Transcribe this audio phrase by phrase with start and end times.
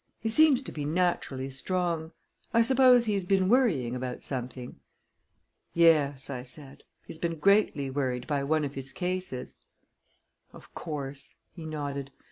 [0.19, 2.11] He seems to be naturally strong.
[2.55, 4.79] I suppose he's been worrying about something?"
[5.75, 6.81] "Yes," I said.
[7.05, 9.53] "He has been greatly worried by one of his cases."
[10.53, 12.09] "Of course," he nodded.